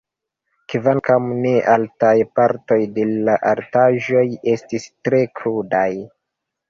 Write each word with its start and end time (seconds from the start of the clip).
Kvankam 0.73 1.27
ne 1.43 1.51
altaj, 1.73 2.15
partoj 2.39 2.79
de 2.97 3.05
la 3.29 3.35
altaĵoj 3.53 4.27
estis 4.55 4.89
tre 5.09 5.21
krudaj. 5.43 5.89